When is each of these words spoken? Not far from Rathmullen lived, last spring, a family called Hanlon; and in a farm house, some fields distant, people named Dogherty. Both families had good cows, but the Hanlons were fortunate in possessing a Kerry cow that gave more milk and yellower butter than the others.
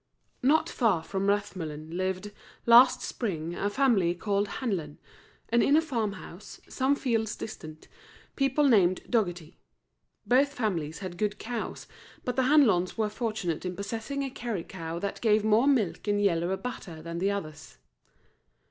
Not 0.41 0.67
far 0.67 1.03
from 1.03 1.27
Rathmullen 1.27 1.93
lived, 1.95 2.31
last 2.65 3.03
spring, 3.03 3.53
a 3.55 3.69
family 3.69 4.15
called 4.15 4.47
Hanlon; 4.47 4.97
and 5.49 5.61
in 5.61 5.77
a 5.77 5.79
farm 5.81 6.13
house, 6.13 6.59
some 6.67 6.95
fields 6.95 7.35
distant, 7.35 7.87
people 8.35 8.67
named 8.67 9.01
Dogherty. 9.07 9.59
Both 10.25 10.53
families 10.55 10.97
had 11.05 11.19
good 11.19 11.37
cows, 11.37 11.85
but 12.25 12.35
the 12.35 12.45
Hanlons 12.45 12.97
were 12.97 13.09
fortunate 13.09 13.63
in 13.63 13.75
possessing 13.75 14.23
a 14.23 14.31
Kerry 14.31 14.63
cow 14.63 14.97
that 14.97 15.21
gave 15.21 15.43
more 15.45 15.67
milk 15.67 16.07
and 16.07 16.19
yellower 16.19 16.57
butter 16.57 17.03
than 17.03 17.19
the 17.19 17.29
others. 17.29 17.77